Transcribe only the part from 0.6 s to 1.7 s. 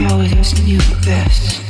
to you this.